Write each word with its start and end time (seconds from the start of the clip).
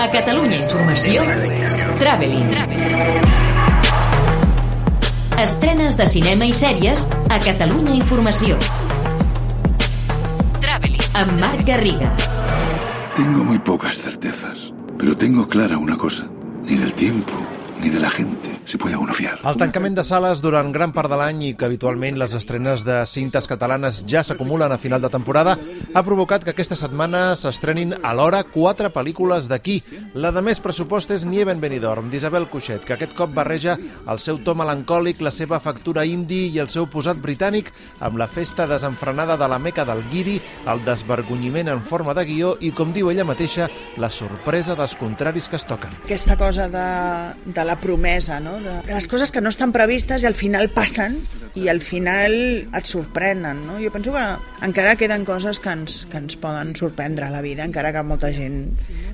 A 0.00 0.08
Catalunya 0.08 0.56
Informació, 0.56 1.20
Traveling. 1.98 2.48
Estrenes 5.36 5.98
de 6.00 6.06
cinema 6.08 6.48
i 6.48 6.54
sèries 6.56 7.04
a 7.28 7.36
Catalunya 7.44 7.92
Informació. 7.98 8.56
Traveling. 10.64 11.04
Amb 11.20 11.36
Marc 11.42 11.66
Garriga. 11.68 12.14
Tengo 13.14 13.44
muy 13.44 13.58
pocas 13.58 13.98
certezas, 13.98 14.72
pero 14.96 15.14
tengo 15.18 15.46
clara 15.46 15.76
una 15.76 15.98
cosa. 15.98 16.24
Ni 16.64 16.76
del 16.76 16.94
tiempo, 16.94 17.36
ni 17.80 17.88
de 17.90 18.00
la 18.00 18.10
gente 18.10 18.60
se 18.64 18.78
puede 18.78 18.96
uno 18.96 19.12
fiar. 19.12 19.38
El 19.42 19.56
tancament 19.56 19.96
de 19.96 20.04
sales 20.04 20.42
durant 20.44 20.70
gran 20.72 20.92
part 20.94 21.10
de 21.10 21.16
l'any 21.18 21.40
i 21.48 21.54
que 21.58 21.66
habitualment 21.66 22.18
les 22.20 22.34
estrenes 22.36 22.84
de 22.86 23.00
cintes 23.08 23.48
catalanes 23.50 24.04
ja 24.06 24.22
s'acumulen 24.22 24.70
a 24.70 24.78
final 24.78 25.00
de 25.02 25.10
temporada 25.10 25.56
ha 25.94 26.02
provocat 26.06 26.44
que 26.44 26.52
aquesta 26.52 26.76
setmana 26.78 27.34
s'estrenin 27.40 27.96
alhora 28.06 28.44
quatre 28.44 28.92
pel·lícules 28.94 29.48
d'aquí. 29.50 29.80
La 30.14 30.30
de 30.30 30.42
més 30.44 30.60
pressupost 30.62 31.10
és 31.10 31.24
Nieve 31.24 31.50
en 31.50 31.60
Benidorm, 31.60 32.10
d'Isabel 32.12 32.46
Cuixet, 32.52 32.84
que 32.84 32.94
aquest 32.94 33.16
cop 33.18 33.32
barreja 33.34 33.78
el 34.06 34.22
seu 34.22 34.38
to 34.44 34.54
melancòlic, 34.54 35.24
la 35.24 35.34
seva 35.34 35.58
factura 35.58 36.04
indi 36.04 36.46
i 36.54 36.60
el 36.62 36.70
seu 36.70 36.86
posat 36.86 37.18
britànic 37.18 37.72
amb 37.98 38.20
la 38.20 38.28
festa 38.28 38.68
desenfrenada 38.70 39.38
de 39.40 39.48
la 39.50 39.58
meca 39.58 39.86
del 39.88 40.04
guiri, 40.12 40.36
el 40.70 40.84
desvergonyiment 40.84 41.72
en 41.74 41.82
forma 41.82 42.14
de 42.14 42.26
guió 42.28 42.54
i, 42.60 42.70
com 42.70 42.92
diu 42.94 43.10
ella 43.10 43.26
mateixa, 43.26 43.66
la 43.98 44.12
sorpresa 44.14 44.78
dels 44.78 44.94
contraris 45.00 45.48
que 45.48 45.58
es 45.58 45.66
toquen. 45.66 45.90
Aquesta 46.04 46.36
cosa 46.38 46.68
de, 46.70 46.86
de 47.50 47.64
la 47.64 47.69
promesa, 47.76 48.40
no? 48.40 48.56
de, 48.58 48.80
de 48.86 48.94
les 48.94 49.06
coses 49.08 49.30
que 49.30 49.40
no 49.40 49.52
estan 49.52 49.72
previstes 49.72 50.24
i 50.24 50.28
al 50.30 50.34
final 50.34 50.70
passen 50.74 51.20
i 51.54 51.68
al 51.68 51.80
final 51.82 52.32
et 52.76 52.86
sorprenen. 52.86 53.64
No? 53.66 53.78
Jo 53.82 53.90
penso 53.92 54.14
que 54.14 54.24
encara 54.66 54.96
queden 54.96 55.24
coses 55.24 55.60
que 55.60 55.72
ens, 55.72 56.04
que 56.10 56.18
ens 56.20 56.36
poden 56.40 56.74
sorprendre 56.76 57.26
a 57.26 57.30
la 57.30 57.42
vida, 57.42 57.64
encara 57.64 57.92
que 57.92 58.02
molta 58.06 58.32
gent 58.34 58.70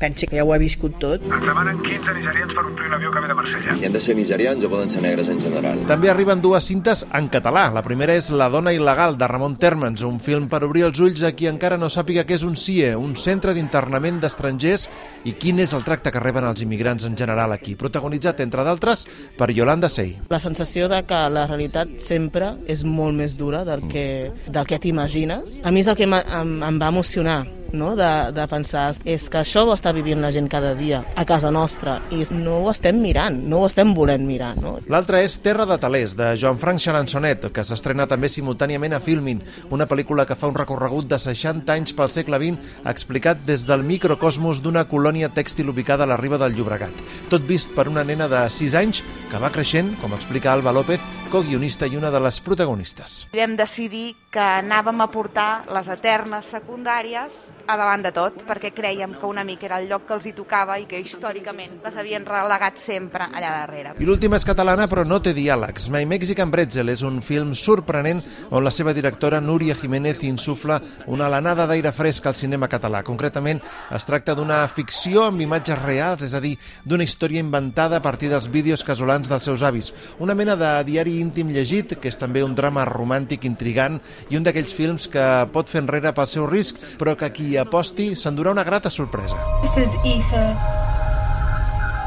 pensi 0.00 0.26
que 0.26 0.38
ja 0.38 0.44
ho 0.44 0.52
ha 0.54 0.60
viscut 0.60 0.98
tot. 1.02 1.24
Ens 1.26 1.46
demanen 1.46 1.80
15 1.84 2.14
nigerians 2.16 2.54
per 2.54 2.64
omplir 2.64 2.88
un 2.88 2.96
avió 2.98 3.10
que 3.10 3.22
ve 3.24 3.30
de 3.30 3.36
Marsella. 3.38 3.76
I 3.80 3.88
han 3.88 3.96
de 3.96 4.02
ser 4.02 4.16
nigerians 4.16 4.64
o 4.64 4.70
poden 4.72 4.90
ser 4.90 5.02
negres 5.04 5.30
en 5.32 5.40
general. 5.42 5.84
També 5.90 6.10
arriben 6.12 6.42
dues 6.42 6.66
cintes 6.70 7.04
en 7.16 7.28
català. 7.32 7.68
La 7.74 7.84
primera 7.86 8.14
és 8.16 8.30
La 8.30 8.50
dona 8.52 8.72
il·legal, 8.74 9.18
de 9.20 9.28
Ramon 9.28 9.56
Térmens, 9.60 10.04
un 10.06 10.20
film 10.22 10.48
per 10.50 10.62
obrir 10.66 10.86
els 10.88 11.00
ulls 11.02 11.24
a 11.26 11.32
qui 11.36 11.50
encara 11.50 11.78
no 11.80 11.90
sàpiga 11.92 12.24
què 12.28 12.38
és 12.38 12.46
un 12.46 12.56
CIE, 12.56 12.94
un 12.96 13.16
centre 13.18 13.54
d'internament 13.56 14.20
d'estrangers 14.22 14.88
i 15.28 15.34
quin 15.40 15.60
és 15.60 15.74
el 15.76 15.84
tracte 15.84 16.12
que 16.12 16.22
reben 16.22 16.46
els 16.48 16.62
immigrants 16.64 17.04
en 17.08 17.16
general 17.18 17.52
aquí. 17.52 17.76
Protagonitzat, 17.76 18.39
entre 18.44 18.64
d'altres, 18.66 19.06
per 19.38 19.50
Yolanda 19.54 19.90
Sey. 19.92 20.16
La 20.32 20.40
sensació 20.42 20.88
de 20.90 21.02
que 21.06 21.20
la 21.32 21.46
realitat 21.46 21.96
sempre 22.02 22.54
és 22.70 22.84
molt 22.84 23.16
més 23.16 23.36
dura 23.38 23.64
del 23.68 23.86
que, 23.90 24.06
del 24.48 24.68
que 24.68 24.80
t'imagines. 24.82 25.60
A 25.64 25.72
mi 25.72 25.84
és 25.84 25.90
el 25.90 25.98
que 25.98 26.08
em, 26.08 26.14
em 26.16 26.80
va 26.80 26.92
emocionar 26.92 27.42
no? 27.72 27.94
de, 27.96 28.10
de 28.34 28.46
pensar 28.50 28.90
és 29.04 29.28
que 29.30 29.40
això 29.42 29.64
ho 29.66 29.74
està 29.74 29.92
vivint 29.96 30.20
la 30.22 30.32
gent 30.34 30.48
cada 30.50 30.72
dia 30.78 31.02
a 31.16 31.24
casa 31.28 31.50
nostra 31.54 31.98
i 32.14 32.24
no 32.34 32.60
ho 32.64 32.70
estem 32.72 33.00
mirant, 33.02 33.36
no 33.48 33.62
ho 33.62 33.68
estem 33.68 33.94
volent 33.94 34.26
mirar. 34.26 34.54
No? 34.60 34.76
L'altra 34.90 35.22
és 35.24 35.38
Terra 35.44 35.66
de 35.68 35.78
Talers, 35.80 36.16
de 36.18 36.32
Joan-Franc 36.40 36.82
Charançonet, 36.82 37.48
que 37.54 37.64
s'estrena 37.66 38.08
també 38.10 38.30
simultàniament 38.32 38.96
a 38.96 39.02
Filmin, 39.04 39.42
una 39.70 39.88
pel·lícula 39.90 40.26
que 40.28 40.38
fa 40.38 40.50
un 40.50 40.58
recorregut 40.58 41.08
de 41.10 41.20
60 41.20 41.74
anys 41.74 41.94
pel 41.96 42.12
segle 42.12 42.40
XX, 42.40 42.72
explicat 42.90 43.44
des 43.46 43.66
del 43.68 43.84
microcosmos 43.86 44.62
d'una 44.64 44.86
colònia 44.90 45.30
tèxtil 45.34 45.70
ubicada 45.72 46.06
a 46.06 46.10
la 46.10 46.18
riba 46.20 46.40
del 46.40 46.56
Llobregat. 46.56 47.04
Tot 47.32 47.46
vist 47.48 47.74
per 47.76 47.88
una 47.90 48.04
nena 48.04 48.28
de 48.30 48.44
6 48.50 48.76
anys 48.80 49.04
que 49.30 49.40
va 49.42 49.52
creixent, 49.54 49.94
com 50.02 50.14
explica 50.16 50.52
Alba 50.52 50.74
López, 50.74 51.04
co-guionista 51.30 51.86
i 51.86 51.96
una 51.96 52.10
de 52.10 52.20
les 52.22 52.40
protagonistes. 52.42 53.24
Vam 53.34 53.54
decidir 53.58 54.16
que 54.34 54.42
anàvem 54.42 55.00
a 55.02 55.08
portar 55.10 55.50
les 55.74 55.88
eternes 55.90 56.50
secundàries 56.54 57.40
a 57.70 57.76
davant 57.78 58.02
de 58.02 58.10
tot, 58.10 58.42
perquè 58.48 58.72
creiem 58.74 59.12
que 59.14 59.28
una 59.28 59.44
mica 59.46 59.68
era 59.68 59.78
el 59.78 59.86
lloc 59.90 60.06
que 60.08 60.14
els 60.16 60.26
hi 60.26 60.32
tocava 60.34 60.78
i 60.80 60.86
que 60.90 60.98
històricament 60.98 61.78
les 61.84 61.96
havien 62.00 62.24
relegat 62.26 62.80
sempre 62.82 63.28
allà 63.28 63.52
darrere. 63.60 63.94
I 64.02 64.08
l'última 64.08 64.38
és 64.40 64.46
catalana 64.46 64.88
però 64.90 65.04
no 65.06 65.20
té 65.22 65.32
diàlegs. 65.36 65.86
My 65.94 66.02
Mexican 66.10 66.50
Bretzel 66.50 66.90
és 66.90 67.04
un 67.06 67.20
film 67.22 67.52
sorprenent 67.54 68.22
on 68.50 68.66
la 68.66 68.72
seva 68.74 68.94
directora 68.96 69.40
Núria 69.40 69.76
Jiménez 69.78 70.24
insufla 70.26 70.80
una 71.06 71.28
alenada 71.28 71.68
d'aire 71.70 71.92
fresc 71.94 72.26
al 72.26 72.38
cinema 72.38 72.68
català. 72.68 73.04
Concretament 73.06 73.62
es 73.94 74.08
tracta 74.08 74.34
d'una 74.34 74.64
ficció 74.68 75.28
amb 75.28 75.40
imatges 75.44 75.78
reals, 75.84 76.26
és 76.26 76.34
a 76.34 76.42
dir, 76.42 76.56
d'una 76.84 77.06
història 77.06 77.42
inventada 77.44 78.00
a 78.00 78.04
partir 78.04 78.32
dels 78.32 78.50
vídeos 78.50 78.84
casolans 78.84 79.30
dels 79.30 79.46
seus 79.46 79.62
avis. 79.62 79.92
Una 80.18 80.34
mena 80.34 80.56
de 80.58 80.72
diari 80.88 81.20
íntim 81.20 81.54
llegit, 81.54 81.94
que 82.00 82.10
és 82.10 82.18
també 82.18 82.42
un 82.42 82.56
drama 82.58 82.84
romàntic 82.88 83.46
intrigant 83.46 84.00
i 84.30 84.38
un 84.40 84.46
d'aquells 84.46 84.74
films 84.74 85.06
que 85.10 85.26
pot 85.54 85.70
fer 85.70 85.84
enrere 85.84 86.14
pel 86.16 86.28
seu 86.30 86.50
risc, 86.50 86.80
però 86.98 87.14
que 87.14 87.30
qui 87.30 87.59
aposti 87.60 88.14
s'endurà 88.14 88.50
una 88.50 88.62
grata 88.62 88.88
sorpresa. 88.88 89.36
This 89.60 89.76
is 89.76 89.94
Ether. 90.04 90.56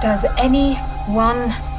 Does 0.01 0.23
anyone? 0.35 1.71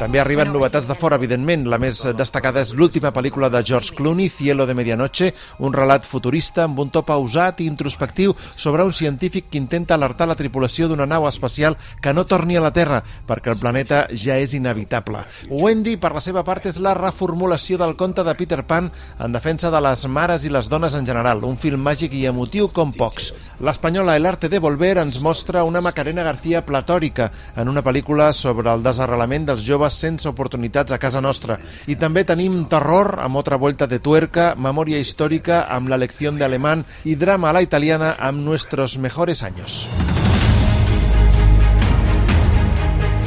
També 0.00 0.18
arriben 0.18 0.48
novetats 0.50 0.88
de 0.90 0.96
fora, 0.98 1.14
evidentment. 1.14 1.68
La 1.70 1.78
més 1.78 2.00
destacada 2.18 2.58
és 2.64 2.72
l'última 2.74 3.12
pel·lícula 3.14 3.46
de 3.54 3.60
George 3.62 3.94
Clooney, 3.94 4.26
Cielo 4.26 4.64
de 4.66 4.74
Medianoche, 4.74 5.28
un 5.62 5.70
relat 5.72 6.02
futurista 6.02 6.64
amb 6.64 6.80
un 6.82 6.88
to 6.90 7.04
pausat 7.06 7.60
i 7.62 7.68
introspectiu 7.70 8.34
sobre 8.34 8.82
un 8.82 8.90
científic 8.92 9.46
que 9.52 9.60
intenta 9.60 9.94
alertar 9.94 10.26
la 10.26 10.34
tripulació 10.34 10.88
d'una 10.90 11.06
nau 11.06 11.28
espacial 11.28 11.76
que 12.02 12.10
no 12.12 12.24
torni 12.26 12.58
a 12.58 12.64
la 12.64 12.72
Terra, 12.74 12.98
perquè 13.28 13.52
el 13.52 13.60
planeta 13.60 14.00
ja 14.10 14.40
és 14.42 14.56
inevitable. 14.58 15.22
Wendy, 15.48 15.94
per 16.02 16.10
la 16.16 16.24
seva 16.24 16.42
part, 16.42 16.66
és 16.66 16.80
la 16.82 16.96
reformulació 16.98 17.78
del 17.78 17.94
conte 17.94 18.26
de 18.26 18.34
Peter 18.34 18.64
Pan 18.66 18.90
en 19.22 19.38
defensa 19.38 19.70
de 19.70 19.84
les 19.86 20.02
mares 20.10 20.48
i 20.48 20.50
les 20.50 20.66
dones 20.72 20.98
en 20.98 21.06
general, 21.06 21.46
un 21.46 21.60
film 21.62 21.86
màgic 21.86 22.18
i 22.18 22.24
emotiu 22.26 22.66
com 22.74 22.90
pocs. 22.90 23.30
L'espanyola 23.62 24.18
El 24.18 24.26
arte 24.26 24.50
de 24.50 24.58
volver 24.58 24.96
ens 24.98 25.22
mostra 25.22 25.62
una 25.62 25.80
Macarena 25.80 26.26
García 26.26 26.66
platòrica 26.66 27.30
en 27.54 27.70
una 27.70 27.86
pel·lícula 27.86 28.32
sobre 28.34 28.74
el 28.74 28.82
desarrelament 28.82 29.43
dels 29.46 29.64
joves 29.66 29.94
sense 29.94 30.28
oportunitats 30.28 30.92
a 30.92 30.98
casa 30.98 31.20
nostra. 31.20 31.58
I 31.86 31.96
també 31.96 32.24
tenim 32.24 32.64
terror 32.70 33.18
amb 33.22 33.36
otra 33.36 33.56
vuelta 33.56 33.86
de 33.86 33.98
tuerca, 33.98 34.54
memòria 34.56 34.98
històrica 34.98 35.64
amb 35.68 35.88
la 35.88 36.00
lecció 36.00 36.24
de 36.24 36.84
i 37.04 37.14
drama 37.14 37.50
a 37.50 37.52
la 37.52 37.62
italiana 37.62 38.14
amb 38.18 38.40
nuestros 38.40 38.98
mejores 38.98 39.42
años. 39.42 39.88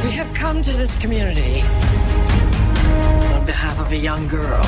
We 0.03 0.11
have 0.17 0.33
come 0.33 0.61
to 0.63 0.71
this 0.71 0.95
community 0.97 1.63
behalf 3.47 3.79
of 3.79 3.91
a 3.91 3.95
young 3.95 4.27
girl. 4.29 4.61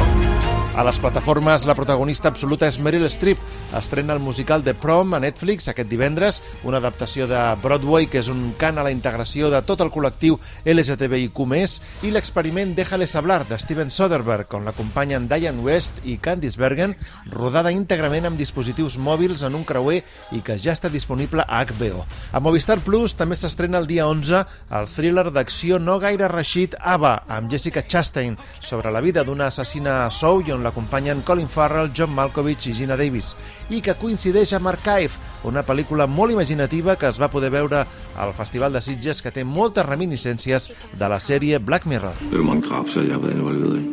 A 0.80 0.84
les 0.86 1.00
plataformes, 1.02 1.66
la 1.68 1.74
protagonista 1.76 2.30
absoluta 2.30 2.68
és 2.70 2.78
Meryl 2.80 3.04
Streep. 3.12 3.40
Estrena 3.76 4.14
el 4.16 4.22
musical 4.24 4.62
The 4.64 4.72
Prom 4.80 5.12
a 5.14 5.20
Netflix 5.20 5.68
aquest 5.68 5.90
divendres, 5.90 6.38
una 6.64 6.78
adaptació 6.80 7.26
de 7.28 7.40
Broadway 7.60 8.08
que 8.08 8.22
és 8.22 8.30
un 8.32 8.54
cant 8.58 8.80
a 8.80 8.86
la 8.86 8.94
integració 8.94 9.50
de 9.52 9.60
tot 9.68 9.82
el 9.84 9.92
col·lectiu 9.92 10.38
LGTBIQ+, 10.64 11.42
i 12.08 12.14
l'experiment 12.16 12.72
Déjales 12.78 13.16
hablar 13.20 13.42
de 13.50 13.58
Steven 13.60 13.92
Soderbergh, 13.92 14.56
on 14.56 14.70
l'acompanyen 14.70 15.28
Diane 15.28 15.60
West 15.66 16.00
i 16.06 16.16
Candice 16.16 16.62
Bergen, 16.62 16.96
rodada 17.34 17.74
íntegrament 17.76 18.30
amb 18.30 18.40
dispositius 18.40 18.96
mòbils 18.96 19.44
en 19.44 19.60
un 19.60 19.68
creuer 19.68 20.00
i 20.32 20.40
que 20.40 20.56
ja 20.56 20.78
està 20.78 20.88
disponible 20.88 21.44
a 21.44 21.66
HBO. 21.66 22.06
A 22.32 22.40
Movistar 22.40 22.80
Plus 22.86 23.18
també 23.20 23.36
s'estrena 23.36 23.82
el 23.82 23.90
dia 23.90 24.08
11 24.08 24.46
el 24.80 24.88
thriller 24.88 25.28
d'acció 25.34 25.76
no 25.82 25.98
gaire 26.00 26.32
reixit 26.32 26.78
Ava, 26.80 27.18
amb 27.28 27.52
Jessica 27.52 27.84
Chastain, 27.84 28.40
sobre 28.70 28.92
la 28.94 29.02
vida 29.02 29.24
d'una 29.26 29.48
assassina 29.50 30.04
a 30.06 30.12
sou 30.14 30.44
i 30.46 30.54
on 30.54 30.62
l'acompanyen 30.62 31.24
Colin 31.26 31.50
Farrell, 31.50 31.90
John 31.96 32.14
Malkovich 32.14 32.68
i 32.70 32.76
Gina 32.78 32.98
Davis, 33.00 33.34
i 33.74 33.82
que 33.82 33.98
coincideix 33.98 34.54
amb 34.54 34.70
Archive, 34.70 35.18
una 35.50 35.64
pel·lícula 35.66 36.06
molt 36.06 36.36
imaginativa 36.36 36.94
que 36.96 37.10
es 37.10 37.18
va 37.18 37.32
poder 37.34 37.50
veure 37.50 37.82
al 38.16 38.34
Festival 38.38 38.76
de 38.78 38.84
Sitges 38.86 39.24
que 39.26 39.34
té 39.34 39.44
moltes 39.44 39.88
reminiscències 39.90 40.70
de 40.94 41.10
la 41.10 41.18
sèrie 41.18 41.58
Black 41.58 41.90
Mirror. 41.90 42.14
Hvor 42.30 42.46
mange 42.46 42.70
drab 42.70 42.94
ser 42.94 43.08
jeg 43.10 43.18
på 43.18 43.32
den 43.32 43.42
involveret 43.42 43.82
i? 43.82 43.88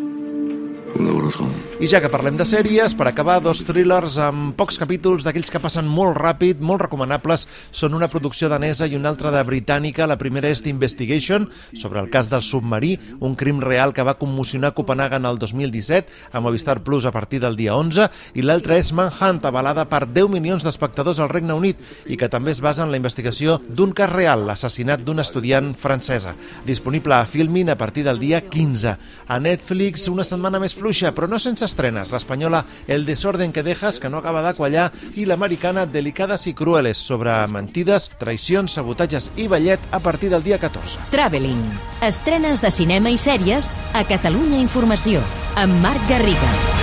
138. 0.96 1.75
I 1.76 1.84
ja 1.92 1.98
que 2.00 2.08
parlem 2.08 2.38
de 2.40 2.44
sèries, 2.48 2.94
per 2.96 3.04
acabar, 3.10 3.34
dos 3.44 3.58
thrillers 3.68 4.14
amb 4.24 4.54
pocs 4.56 4.78
capítols 4.80 5.26
d'aquells 5.26 5.50
que 5.52 5.60
passen 5.60 5.84
molt 5.84 6.16
ràpid, 6.16 6.62
molt 6.64 6.80
recomanables. 6.86 7.42
Són 7.68 7.92
una 7.92 8.08
producció 8.08 8.48
danesa 8.48 8.86
i 8.88 8.94
una 8.96 9.10
altra 9.12 9.28
de 9.34 9.42
britànica. 9.44 10.06
La 10.08 10.16
primera 10.16 10.48
és 10.48 10.62
The 10.64 10.72
Investigation, 10.72 11.44
sobre 11.76 12.00
el 12.00 12.08
cas 12.08 12.30
del 12.32 12.40
submarí, 12.40 12.94
un 13.20 13.34
crim 13.36 13.60
real 13.60 13.92
que 13.92 14.06
va 14.08 14.16
commocionar 14.16 14.72
Copenhagen 14.72 15.28
el 15.28 15.36
2017, 15.36 16.32
a 16.32 16.40
Movistar 16.40 16.78
Plus 16.80 17.04
a 17.04 17.12
partir 17.12 17.42
del 17.44 17.60
dia 17.60 17.76
11, 17.76 18.08
i 18.32 18.46
l'altra 18.46 18.80
és 18.80 18.94
Manhunt, 18.96 19.44
avalada 19.44 19.84
per 19.84 20.06
10 20.08 20.32
milions 20.32 20.64
d'espectadors 20.64 21.20
al 21.20 21.28
Regne 21.28 21.52
Unit, 21.60 21.84
i 22.08 22.16
que 22.16 22.30
també 22.32 22.56
es 22.56 22.64
basa 22.64 22.86
en 22.86 22.90
la 22.94 22.96
investigació 22.96 23.58
d'un 23.68 23.92
cas 23.92 24.14
real, 24.14 24.46
l'assassinat 24.48 25.04
d'una 25.04 25.28
estudiant 25.28 25.74
francesa. 25.76 26.32
Disponible 26.64 27.20
a 27.20 27.28
Filmin 27.28 27.68
a 27.68 27.76
partir 27.76 28.08
del 28.08 28.18
dia 28.18 28.40
15. 28.48 28.96
A 29.28 29.40
Netflix, 29.44 30.08
una 30.08 30.24
setmana 30.24 30.56
més 30.62 30.72
fluixa, 30.72 31.12
però 31.12 31.28
no 31.28 31.36
sense 31.36 31.65
estrenes. 31.66 32.12
L'espanyola 32.14 32.64
El 32.86 33.06
desorden 33.06 33.52
que 33.52 33.62
dejas, 33.66 34.00
que 34.00 34.10
no 34.10 34.18
acaba 34.18 34.42
de 34.46 34.54
quallar, 34.54 34.90
i 35.16 35.26
l'americana 35.26 35.86
Delicades 35.86 36.46
i 36.46 36.54
crueles, 36.54 36.98
sobre 36.98 37.34
mentides, 37.52 38.10
traïcions, 38.20 38.78
sabotatges 38.78 39.30
i 39.36 39.48
ballet 39.50 39.80
a 39.90 40.00
partir 40.00 40.30
del 40.30 40.44
dia 40.46 40.58
14. 40.62 41.10
Traveling. 41.10 41.62
Estrenes 42.06 42.62
de 42.62 42.70
cinema 42.70 43.10
i 43.10 43.18
sèries 43.20 43.72
a 43.94 44.06
Catalunya 44.08 44.62
Informació. 44.62 45.22
Amb 45.56 45.80
Marc 45.82 46.10
Garriga. 46.10 46.75